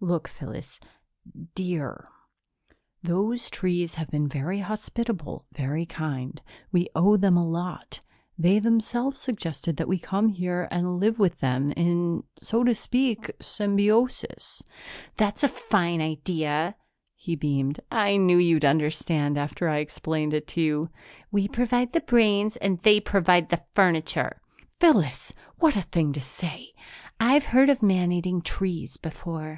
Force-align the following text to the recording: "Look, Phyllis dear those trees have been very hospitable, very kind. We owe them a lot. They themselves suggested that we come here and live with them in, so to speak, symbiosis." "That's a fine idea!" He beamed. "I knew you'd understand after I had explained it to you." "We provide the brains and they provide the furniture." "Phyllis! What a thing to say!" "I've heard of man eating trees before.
"Look, 0.00 0.28
Phyllis 0.28 0.80
dear 1.54 2.08
those 3.02 3.50
trees 3.50 3.96
have 3.96 4.08
been 4.10 4.26
very 4.26 4.60
hospitable, 4.60 5.44
very 5.52 5.84
kind. 5.84 6.40
We 6.72 6.88
owe 6.96 7.18
them 7.18 7.36
a 7.36 7.46
lot. 7.46 8.00
They 8.38 8.58
themselves 8.60 9.20
suggested 9.20 9.76
that 9.76 9.86
we 9.86 9.98
come 9.98 10.28
here 10.30 10.68
and 10.70 10.98
live 10.98 11.18
with 11.18 11.40
them 11.40 11.70
in, 11.72 12.22
so 12.38 12.64
to 12.64 12.74
speak, 12.74 13.30
symbiosis." 13.42 14.62
"That's 15.18 15.42
a 15.42 15.48
fine 15.48 16.00
idea!" 16.00 16.76
He 17.14 17.36
beamed. 17.36 17.80
"I 17.90 18.16
knew 18.16 18.38
you'd 18.38 18.64
understand 18.64 19.36
after 19.36 19.68
I 19.68 19.74
had 19.74 19.82
explained 19.82 20.32
it 20.32 20.46
to 20.48 20.62
you." 20.62 20.88
"We 21.30 21.46
provide 21.46 21.92
the 21.92 22.00
brains 22.00 22.56
and 22.56 22.78
they 22.78 23.00
provide 23.00 23.50
the 23.50 23.62
furniture." 23.74 24.40
"Phyllis! 24.80 25.34
What 25.58 25.76
a 25.76 25.82
thing 25.82 26.14
to 26.14 26.22
say!" 26.22 26.72
"I've 27.20 27.44
heard 27.44 27.68
of 27.68 27.82
man 27.82 28.12
eating 28.12 28.40
trees 28.40 28.96
before. 28.96 29.52